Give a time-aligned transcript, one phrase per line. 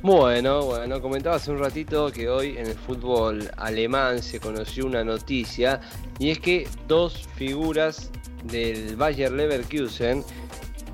[0.00, 5.02] Bueno, bueno, comentaba hace un ratito que hoy en el fútbol alemán se conoció una
[5.02, 5.80] noticia
[6.20, 8.12] y es que dos figuras
[8.44, 10.22] del Bayer Leverkusen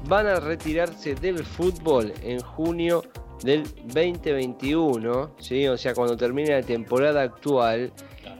[0.08, 3.04] van a retirarse del fútbol en junio
[3.42, 5.68] del 2021, ¿sí?
[5.68, 7.92] o sea, cuando termine la temporada actual.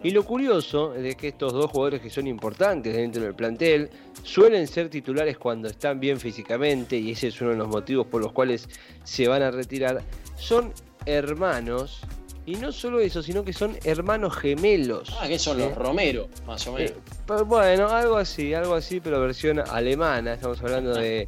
[0.05, 3.89] Y lo curioso es que estos dos jugadores que son importantes dentro del plantel
[4.23, 8.21] suelen ser titulares cuando están bien físicamente y ese es uno de los motivos por
[8.21, 8.69] los cuales
[9.03, 10.03] se van a retirar.
[10.37, 10.75] Son
[11.07, 12.03] hermanos
[12.45, 15.09] y no solo eso, sino que son hermanos gemelos.
[15.19, 15.75] Ah, que son los ¿Eh?
[15.75, 16.91] Romero, más o menos.
[16.91, 20.35] Eh, bueno, algo así, algo así, pero versión alemana.
[20.35, 21.27] Estamos hablando de,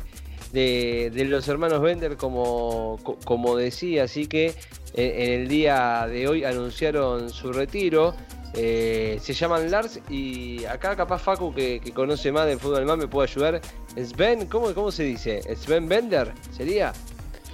[0.52, 4.04] de, los hermanos Bender, como, como decía.
[4.04, 4.48] Así que
[4.92, 8.14] eh, en el día de hoy anunciaron su retiro.
[8.54, 13.08] Eh, se llaman Lars y acá capaz Facu que, conoce más del fútbol alemán me
[13.08, 13.60] puede ayudar.
[13.96, 15.42] Sven, ¿cómo, cómo se dice?
[15.56, 16.92] ¿Sven Bender sería?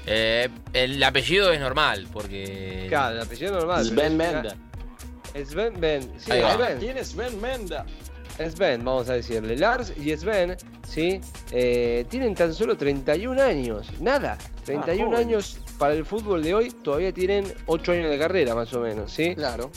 [0.06, 2.86] Eh, el apellido es normal, porque...
[2.88, 3.84] Claro, el apellido es normal.
[3.84, 4.56] Sven Bender.
[5.46, 6.02] Sven Ben.
[6.18, 6.78] Sí, Sven.
[6.78, 7.82] ¿Quién es Sven Bender?
[8.50, 9.56] Sven, vamos a decirle.
[9.56, 11.20] Lars y Sven, ¿sí?
[11.52, 13.88] Eh, tienen tan solo 31 años.
[14.00, 14.36] Nada.
[14.64, 16.70] 31 ah, años para el fútbol de hoy.
[16.70, 19.34] Todavía tienen 8 años de carrera, más o menos, ¿sí?
[19.34, 19.70] Claro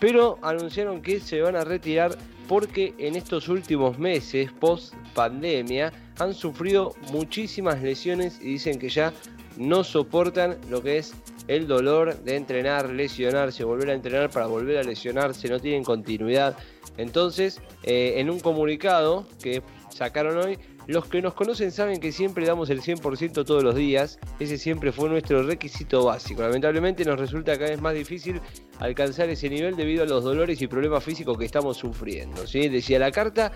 [0.00, 2.16] pero anunciaron que se van a retirar
[2.48, 9.12] porque en estos últimos meses, post pandemia, han sufrido muchísimas lesiones y dicen que ya
[9.56, 11.14] no soportan lo que es
[11.48, 16.56] el dolor de entrenar, lesionarse, volver a entrenar para volver a lesionarse, no tienen continuidad.
[16.96, 22.46] Entonces, eh, en un comunicado que sacaron hoy, los que nos conocen saben que siempre
[22.46, 26.42] damos el 100% todos los días, ese siempre fue nuestro requisito básico.
[26.42, 28.40] Lamentablemente nos resulta cada vez más difícil
[28.80, 32.46] alcanzar ese nivel debido a los dolores y problemas físicos que estamos sufriendo.
[32.46, 32.68] ¿sí?
[32.68, 33.50] Decía la carta,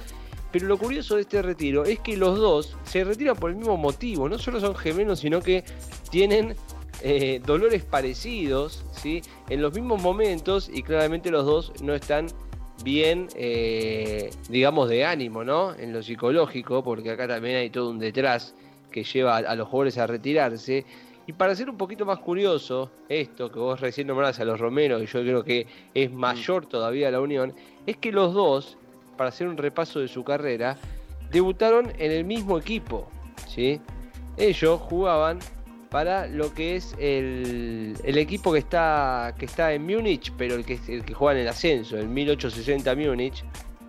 [0.51, 3.77] pero lo curioso de este retiro es que los dos se retiran por el mismo
[3.77, 5.65] motivo, no solo son gemelos, sino que
[6.11, 6.57] tienen
[7.03, 9.21] eh, dolores parecidos, ¿sí?
[9.51, 12.29] en los mismos momentos y claramente los dos no están
[12.83, 15.75] bien, eh, digamos, de ánimo, ¿no?
[15.75, 18.55] En lo psicológico, porque acá también hay todo un detrás
[18.91, 20.85] que lleva a, los jugadores a retirarse.
[21.27, 25.03] Y para ser un poquito más curioso, esto que vos recién nombrás a los Romero,
[25.03, 27.53] y yo creo que es mayor todavía la unión,
[27.87, 28.79] es que los dos,
[29.17, 30.79] para hacer un repaso de su carrera,
[31.31, 33.09] debutaron en el mismo equipo,
[33.47, 33.81] ¿sí?
[34.39, 35.41] Ellos jugaban
[35.91, 40.79] para lo que es el, equipo que está, que está en Múnich, pero el que,
[40.89, 43.45] el que juega en el ascenso, el 1860 Múnich,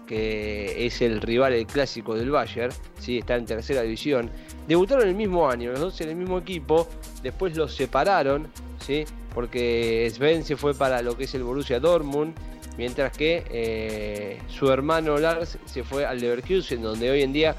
[0.08, 3.20] que es el rival el clásico del Bayern, ¿sí?
[3.20, 4.32] está en tercera división.
[4.68, 6.88] Debutaron el mismo año, los dos en el mismo equipo,
[7.22, 8.48] después los separaron,
[8.80, 9.06] ¿sí?
[9.34, 12.34] porque Sven se fue para lo que es el Borussia Dortmund,
[12.78, 17.56] mientras que eh, su hermano Lars se fue al Leverkusen, donde hoy en día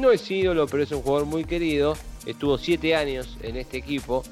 [0.00, 4.22] no es ídolo, pero es un jugador muy querido estuvo siete años en este equipo,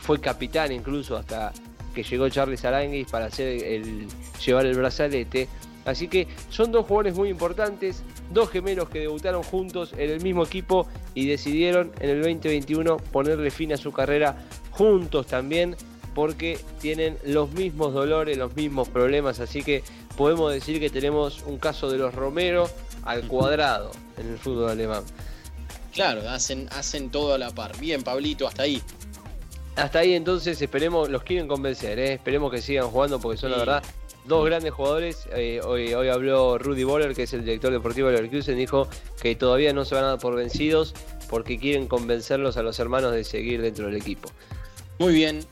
[0.00, 1.52] fue capitán incluso hasta
[1.94, 4.08] que llegó Charles Aranguis para hacer el,
[4.44, 5.48] llevar el brazalete.
[5.84, 10.44] Así que son dos jugadores muy importantes, dos gemelos que debutaron juntos en el mismo
[10.44, 14.36] equipo y decidieron en el 2021 ponerle fin a su carrera
[14.70, 15.76] juntos también
[16.14, 19.82] porque tienen los mismos dolores, los mismos problemas, así que
[20.16, 22.68] podemos decir que tenemos un caso de los Romero
[23.02, 25.02] al cuadrado en el fútbol alemán.
[25.92, 27.78] Claro, hacen, hacen todo a la par.
[27.78, 28.82] Bien, Pablito, hasta ahí.
[29.76, 32.14] Hasta ahí entonces esperemos, los quieren convencer, ¿eh?
[32.14, 33.82] esperemos que sigan jugando porque son la verdad
[34.24, 35.28] dos grandes jugadores.
[35.32, 38.88] Eh, hoy, hoy habló Rudy Boller, que es el director deportivo de Leverkusen, dijo
[39.20, 40.94] que todavía no se van a dar por vencidos
[41.28, 44.30] porque quieren convencerlos a los hermanos de seguir dentro del equipo.
[44.98, 45.44] Muy bien,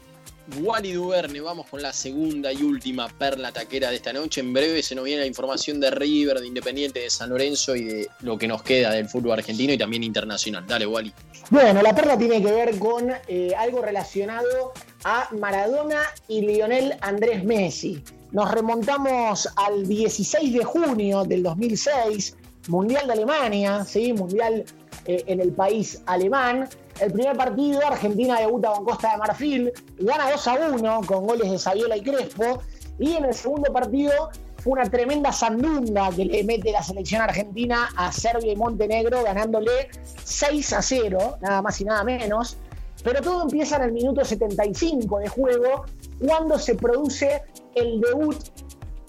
[0.58, 4.40] Wally Duverne, vamos con la segunda y última perla taquera de esta noche.
[4.40, 7.84] En breve se nos viene la información de River, de Independiente, de San Lorenzo y
[7.84, 10.66] de lo que nos queda del fútbol argentino y también internacional.
[10.66, 11.12] Dale, Wally.
[11.50, 14.72] Bueno, la perla tiene que ver con eh, algo relacionado
[15.04, 18.02] a Maradona y Lionel Andrés Messi.
[18.32, 22.36] Nos remontamos al 16 de junio del 2006,
[22.68, 24.12] Mundial de Alemania, ¿sí?
[24.12, 24.64] Mundial
[25.06, 26.68] eh, en el país alemán.
[27.00, 31.50] El primer partido, Argentina debuta con Costa de Marfil, gana 2 a 1 con goles
[31.50, 32.60] de Saviola y Crespo.
[32.98, 37.88] Y en el segundo partido fue una tremenda sandunda que le mete la selección argentina
[37.96, 39.88] a Serbia y Montenegro, ganándole
[40.22, 42.58] 6 a 0, nada más y nada menos.
[43.02, 45.86] Pero todo empieza en el minuto 75 de juego,
[46.22, 47.42] cuando se produce
[47.74, 48.36] el debut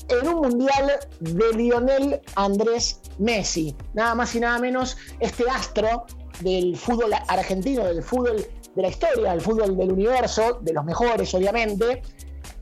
[0.08, 3.76] en un mundial de Lionel Andrés Messi.
[3.94, 6.06] Nada más y nada menos este astro
[6.44, 8.46] del fútbol argentino, del fútbol
[8.76, 12.02] de la historia, del fútbol del universo, de los mejores obviamente,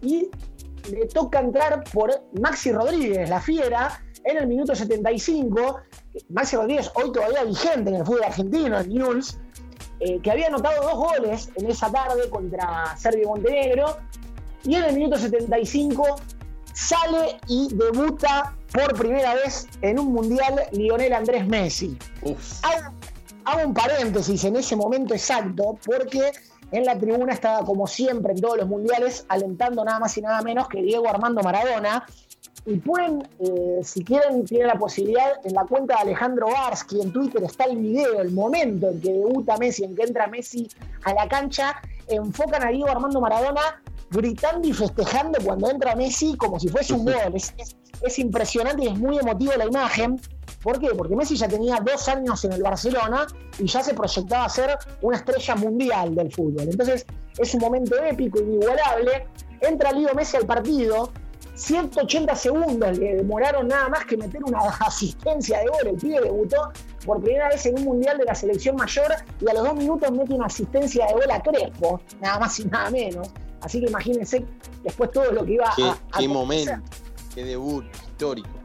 [0.02, 0.30] y
[0.92, 5.82] le toca entrar por Maxi Rodríguez, la fiera, en el minuto 75.
[6.30, 9.38] Maxi Rodríguez, hoy todavía vigente en el fútbol argentino, en News,
[10.00, 13.98] eh, que había anotado dos goles en esa tarde contra Serbia y Montenegro.
[14.64, 16.16] Y en el minuto 75
[16.74, 21.98] sale y debuta por primera vez en un mundial Lionel Andrés Messi.
[22.64, 22.94] Hago,
[23.46, 26.32] hago, un paréntesis en ese momento exacto porque
[26.72, 30.42] en la tribuna estaba como siempre en todos los mundiales alentando nada más y nada
[30.42, 32.06] menos que Diego Armando Maradona.
[32.66, 37.12] Y pueden, eh, si quieren, tienen la posibilidad, en la cuenta de Alejandro Barsky en
[37.12, 40.70] Twitter está el video, el momento en que debuta Messi, en que entra Messi
[41.06, 43.82] a la cancha, enfocan a Diego Armando Maradona
[44.12, 47.16] gritando y festejando cuando entra Messi como si fuese un gol.
[47.36, 50.20] Es, impresionante y es muy emotivo la imagen.
[50.62, 50.90] ¿Por qué?
[50.90, 53.28] Porque Messi ya tenía dos años en el Barcelona
[53.58, 56.68] y ya se proyectaba a ser una estrella mundial del fútbol.
[56.70, 57.06] Entonces
[57.38, 59.28] es un momento épico, inigualable.
[59.62, 61.12] Entra Leo Messi al partido,
[61.56, 65.88] 180 segundos le demoraron nada más que meter una asistencia de gol.
[65.88, 66.72] El pibe debutó
[67.06, 70.12] por primera vez en un mundial de la selección mayor y a los dos minutos
[70.12, 73.30] mete una asistencia de gol a Crespo, nada más y nada menos.
[73.62, 74.46] Así que imagínense
[74.84, 76.74] después todo lo que iba a, Qué momento,
[77.36, 78.59] qué debut histórico.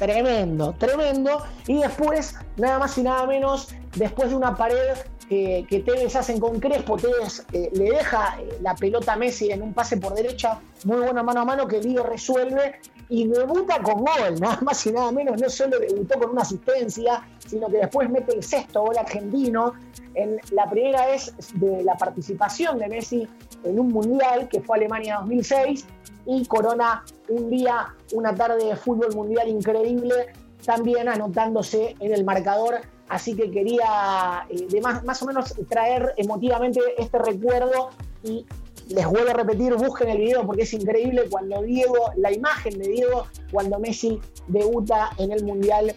[0.00, 1.42] Tremendo, tremendo.
[1.66, 4.96] Y después, nada más y nada menos, después de una pared
[5.28, 9.60] que, Tevez hacen con Crespo, Tevez eh, le deja eh, la pelota a Messi en
[9.60, 12.80] un pase por derecha, muy buena mano a mano, que Lío resuelve
[13.10, 15.38] y debuta con gol, nada más y nada menos.
[15.38, 19.74] No solo debutó con una asistencia, sino que después mete el sexto gol argentino
[20.14, 23.28] en la primera vez de la participación de Messi
[23.64, 25.84] en un mundial que fue Alemania 2006
[26.26, 30.26] y corona un día, una tarde de fútbol mundial increíble,
[30.64, 32.82] también anotándose en el marcador.
[33.08, 37.90] Así que quería eh, de más, más o menos traer emotivamente este recuerdo
[38.22, 38.46] y
[38.90, 42.88] les vuelvo a repetir, busquen el video porque es increíble cuando Diego, la imagen de
[42.88, 45.94] Diego, cuando Messi debuta en el Mundial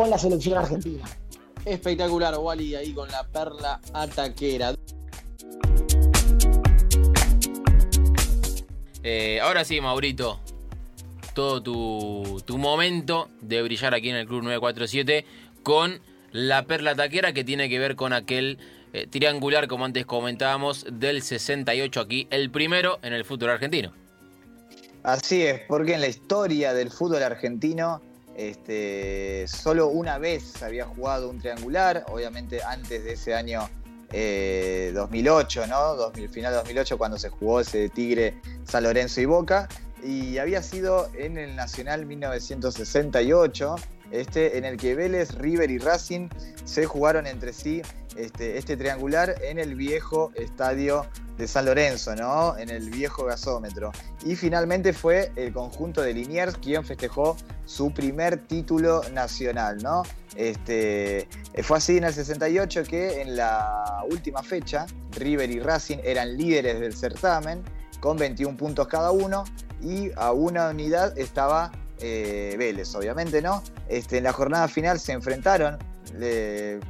[0.00, 1.04] con la selección argentina.
[1.62, 4.74] Espectacular, Wally, ahí con la perla ataquera.
[9.02, 10.40] Eh, ahora sí, Maurito,
[11.34, 15.26] todo tu, momento de brillar aquí en el Club 947
[15.62, 16.00] con
[16.32, 18.56] la perla taquera que tiene que ver con aquel
[18.94, 23.92] eh, triangular, como antes comentábamos, del 68 aquí, el primero en el fútbol argentino.
[25.02, 28.00] Así es, porque en la historia del fútbol argentino
[28.36, 33.68] este, solo una vez había jugado un triangular, obviamente antes de ese año
[34.10, 35.94] 2008, eh, ¿no?
[35.94, 39.68] 2000, final 2008 cuando se jugó ese Tigre San Lorenzo y Boca.
[40.02, 43.76] Y había sido en el Nacional 1968,
[44.10, 46.28] este, en el que Vélez, River y Racing
[46.64, 47.82] se jugaron entre sí
[48.16, 51.06] este, este triangular en el viejo estadio
[51.38, 52.56] de San Lorenzo, ¿no?
[52.58, 53.92] En el viejo gasómetro.
[54.24, 60.02] Y finalmente fue el conjunto de Liniers quien festejó su primer título nacional, ¿no?
[60.36, 61.28] Este,
[61.62, 66.78] fue así en el 68 que en la última fecha River y Racing eran líderes
[66.78, 67.62] del certamen
[68.00, 69.44] con 21 puntos cada uno
[69.82, 73.62] y a una unidad estaba eh, Vélez, obviamente, ¿no?
[73.88, 75.78] Este, en la jornada final se enfrentaron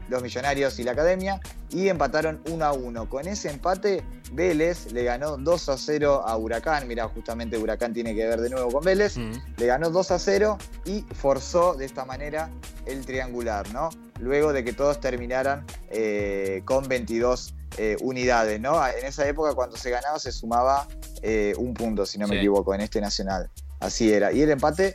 [0.09, 1.40] los Millonarios y la Academia
[1.71, 3.09] y empataron 1 a 1.
[3.09, 4.02] Con ese empate,
[4.33, 6.88] Vélez le ganó 2 a 0 a Huracán.
[6.88, 9.17] Mira, justamente Huracán tiene que ver de nuevo con Vélez.
[9.17, 9.33] Mm.
[9.57, 12.50] Le ganó 2 a 0 y forzó de esta manera
[12.87, 13.90] el triangular, ¿no?
[14.19, 18.87] Luego de que todos terminaran eh, con 22 eh, unidades, ¿no?
[18.87, 20.88] En esa época, cuando se ganaba, se sumaba
[21.23, 23.50] eh, un punto, si no me equivoco, en este nacional.
[23.81, 24.33] Así era.
[24.33, 24.95] Y el empate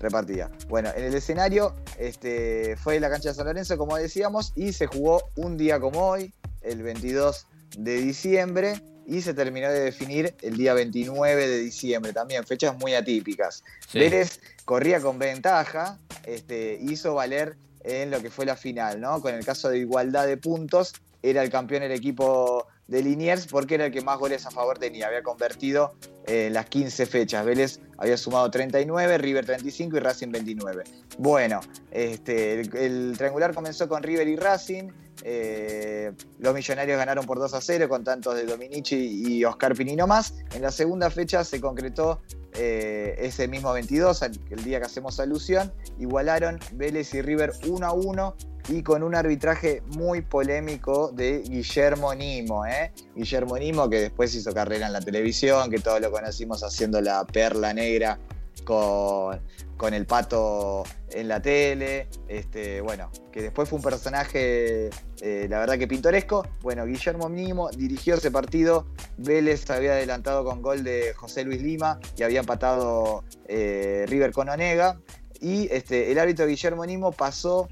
[0.00, 0.50] repartía.
[0.68, 4.86] Bueno, en el escenario este, fue la cancha de San Lorenzo, como decíamos, y se
[4.86, 6.32] jugó un día como hoy,
[6.62, 7.46] el 22
[7.78, 12.94] de diciembre, y se terminó de definir el día 29 de diciembre, también fechas muy
[12.94, 13.64] atípicas.
[13.94, 19.22] Vélez corría con ventaja, este, hizo valer en lo que fue la final, ¿no?
[19.22, 20.92] Con el caso de igualdad de puntos,
[21.22, 24.78] era el campeón el equipo de Liniers porque era el que más goles a favor
[24.78, 25.06] tenía.
[25.06, 25.94] Había convertido
[26.26, 27.44] en las 15 fechas.
[27.44, 30.84] Vélez había sumado 39, River 35 y Racing 29.
[31.18, 34.88] Bueno, este, el, triangular comenzó con River y Racing.
[35.24, 40.06] Eh, los millonarios ganaron por 2 a 0 con tantos de Dominici y Oscar Pinino
[40.06, 40.34] más.
[40.54, 42.22] En la segunda fecha se concretó
[42.54, 47.92] eh, ese mismo 22, el día que hacemos alusión, igualaron Vélez y River 1 a
[47.92, 48.36] 1
[48.68, 52.66] y con un arbitraje muy polémico de Guillermo Nimo.
[52.66, 52.92] ¿eh?
[53.14, 57.26] Guillermo Nimo, que después hizo carrera en la televisión, que todos lo conocimos haciendo la
[57.26, 58.18] perla negra
[58.64, 59.40] con,
[59.78, 62.08] con el pato en la tele.
[62.28, 64.90] Este, bueno, que después fue un personaje,
[65.22, 66.46] eh, la verdad que pintoresco.
[66.60, 68.86] Bueno, Guillermo Nimo dirigió ese partido.
[69.16, 74.50] Vélez había adelantado con gol de José Luis Lima y había empatado eh, River con
[74.50, 75.00] Onega.
[75.40, 77.68] Y este, el árbitro Guillermo Nimo pasó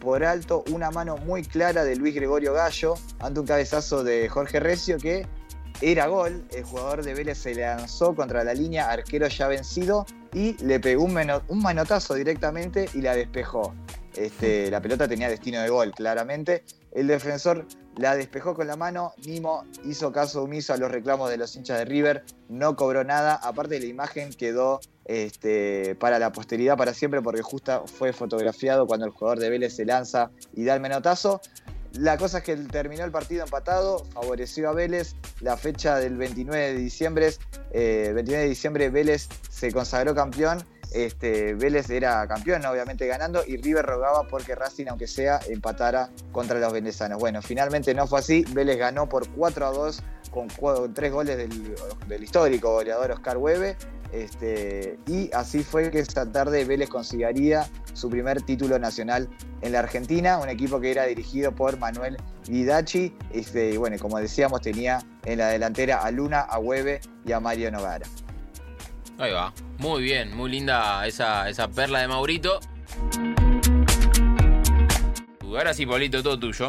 [0.00, 4.58] por alto una mano muy clara de Luis Gregorio Gallo ante un cabezazo de Jorge
[4.58, 5.26] Recio que
[5.80, 6.44] era gol.
[6.52, 11.04] El jugador de Vélez se lanzó contra la línea, arquero ya vencido, y le pegó
[11.04, 11.16] un,
[11.48, 13.74] un manotazo directamente y la despejó.
[14.16, 16.64] Este, la pelota tenía destino de gol, claramente.
[16.92, 17.66] El defensor
[17.96, 19.12] la despejó con la mano.
[19.24, 22.24] Nimo hizo caso omiso a los reclamos de los hinchas de River.
[22.48, 23.34] No cobró nada.
[23.34, 24.80] Aparte, la imagen quedó
[25.10, 29.74] este, para la posteridad para siempre porque justo fue fotografiado cuando el jugador de Vélez
[29.74, 31.40] se lanza y da el menotazo.
[31.94, 35.16] La cosa es que terminó el partido empatado, favoreció a Vélez.
[35.40, 37.34] La fecha del 29 de diciembre,
[37.72, 40.64] 29 eh, de diciembre Vélez se consagró campeón.
[40.92, 46.60] Este, Vélez era campeón, obviamente ganando, y River rogaba porque Racing, aunque sea, empatara contra
[46.60, 47.18] los venezanos.
[47.18, 48.44] Bueno, finalmente no fue así.
[48.52, 51.74] Vélez ganó por 4 a 2 con, tres goles del,
[52.06, 53.76] del histórico goleador Oscar Hueve.
[54.12, 59.28] Este, y así fue que esta tarde Vélez conseguiría su primer título nacional
[59.62, 63.14] en la Argentina, un equipo que era dirigido por Manuel Guidachi.
[63.32, 67.40] Este, y bueno, como decíamos, tenía en la delantera a Luna, a Hueve y a
[67.40, 68.06] Mario Novara.
[69.18, 72.58] Ahí va, muy bien, muy linda esa, esa perla de Maurito.
[75.42, 76.68] Ahora sí, Paulito, todo tuyo.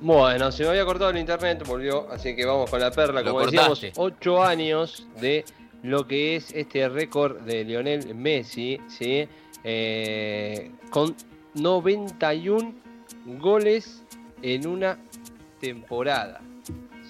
[0.00, 3.24] Bueno, se me había cortado el internet, volvió, así que vamos con la perla.
[3.24, 5.44] Como decíamos, 8 años de
[5.82, 9.28] lo que es este récord de Lionel Messi, ¿sí?
[9.64, 11.14] Eh, con
[11.54, 12.72] 91
[13.38, 14.04] goles
[14.42, 14.98] en una
[15.60, 16.40] temporada.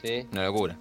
[0.03, 0.27] ¿sí?
[0.33, 0.79] Una locura.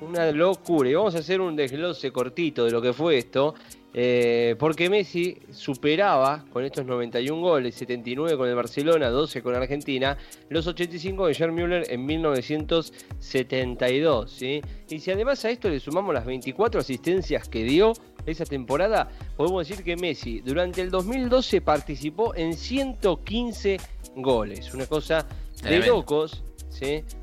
[0.00, 0.88] Una locura.
[0.88, 3.54] Y vamos a hacer un desglose cortito de lo que fue esto.
[3.96, 10.18] Eh, porque Messi superaba con estos 91 goles, 79 con el Barcelona, 12 con Argentina,
[10.48, 14.32] los 85 de Jerry Müller en 1972.
[14.32, 14.60] ¿sí?
[14.90, 17.92] Y si además a esto le sumamos las 24 asistencias que dio
[18.26, 23.76] esa temporada, podemos decir que Messi durante el 2012 participó en 115
[24.16, 24.74] goles.
[24.74, 25.24] Una cosa
[25.62, 26.42] de locos.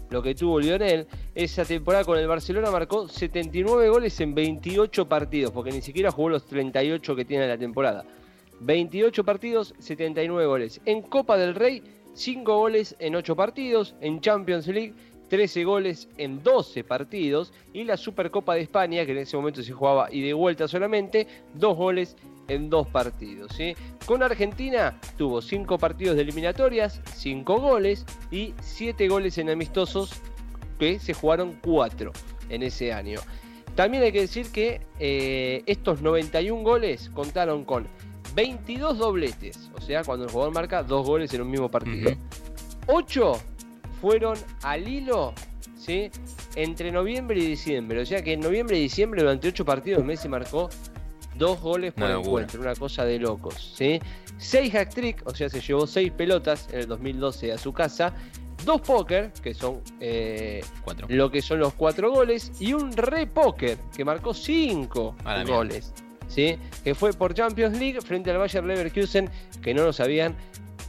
[0.09, 1.07] Lo que tuvo Lionel.
[1.35, 6.29] Esa temporada con el Barcelona marcó 79 goles en 28 partidos, porque ni siquiera jugó
[6.29, 8.05] los 38 que tiene la temporada.
[8.61, 10.81] 28 partidos, 79 goles.
[10.85, 11.81] En Copa del Rey,
[12.13, 13.95] 5 goles en 8 partidos.
[14.01, 14.93] En Champions League,
[15.31, 17.53] 13 goles en 12 partidos.
[17.71, 21.25] Y la Supercopa de España, que en ese momento se jugaba y de vuelta solamente,
[21.53, 22.17] 2 goles
[22.49, 23.53] en 2 partidos.
[23.55, 23.73] ¿sí?
[24.05, 30.21] Con Argentina tuvo 5 partidos de eliminatorias, 5 goles y 7 goles en amistosos
[30.77, 32.11] que se jugaron 4
[32.49, 33.21] en ese año.
[33.75, 37.87] También hay que decir que eh, estos 91 goles contaron con
[38.35, 42.11] 22 dobletes, o sea, cuando el jugador marca 2 goles en un mismo partido.
[42.87, 43.39] 8
[44.01, 45.33] fueron al hilo
[45.77, 46.09] ¿sí?
[46.55, 48.01] entre noviembre y diciembre.
[48.01, 50.69] O sea que en noviembre y diciembre, durante 8 partidos, Messi marcó
[51.35, 53.73] dos goles por encuentro, una cosa de locos.
[53.75, 53.99] ¿sí?
[54.37, 58.13] Seis hat-trick, o sea, se llevó seis pelotas en el 2012 a su casa.
[58.65, 60.63] Dos póker, que son eh,
[61.07, 65.15] lo que son los cuatro goles, y un re-póker, que marcó cinco
[65.47, 65.93] goles.
[66.27, 66.57] ¿sí?
[66.83, 69.29] Que fue por Champions League frente al Bayer Leverkusen,
[69.63, 70.35] que no lo sabían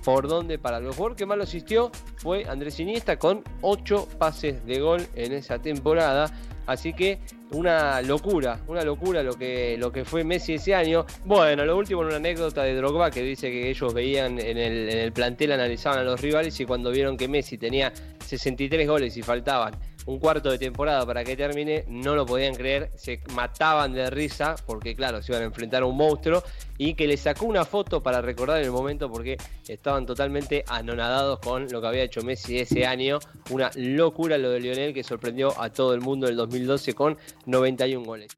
[0.05, 4.65] por dónde para el jugador que más lo asistió fue Andrés Iniesta con ocho pases
[4.67, 6.31] de gol en esa temporada.
[6.67, 7.19] Así que
[7.51, 11.05] una locura, una locura lo que, lo que fue Messi ese año.
[11.25, 14.99] Bueno, lo último, una anécdota de Drogba que dice que ellos veían en el, en
[14.99, 17.93] el plantel, analizaban a los rivales y cuando vieron que Messi tenía
[18.25, 19.75] 63 goles y faltaban
[20.07, 24.57] un cuarto de temporada para que termine, no lo podían creer, se mataban de risa
[24.67, 26.43] porque claro, se iban a enfrentar a un monstruo
[26.79, 29.37] y que le sacó una foto para recordar el momento porque
[29.69, 33.19] estaban totalmente anonadados con lo que había hecho Messi ese año,
[33.51, 37.17] una locura lo de Lionel que sorprendió a todo el mundo en el 2012 con
[37.47, 38.37] 91 goles.